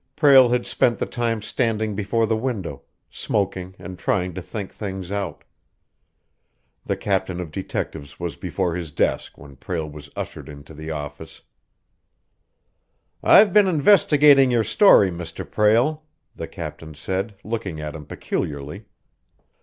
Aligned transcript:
Prale 0.15 0.49
had 0.49 0.65
spent 0.65 0.97
the 0.97 1.05
time 1.05 1.43
standing 1.43 1.93
before 1.93 2.25
the 2.25 2.35
window, 2.35 2.81
smoking 3.11 3.75
and 3.77 3.99
trying 3.99 4.33
to 4.33 4.41
think 4.41 4.73
things 4.73 5.11
out. 5.11 5.43
The 6.83 6.97
captain 6.97 7.39
of 7.39 7.51
detectives 7.51 8.19
was 8.19 8.35
before 8.35 8.73
his 8.75 8.91
desk 8.91 9.37
when 9.37 9.57
Prale 9.57 9.91
was 9.91 10.09
ushered 10.15 10.49
into 10.49 10.73
the 10.73 10.89
office. 10.89 11.43
"I've 13.21 13.53
been 13.53 13.67
investigating 13.67 14.49
your 14.49 14.63
story, 14.63 15.11
Mr. 15.11 15.47
Prale," 15.47 16.01
the 16.35 16.47
captain 16.47 16.95
said, 16.95 17.35
looking 17.43 17.79
at 17.79 17.93
him 17.95 18.07
peculiarly. 18.07 18.85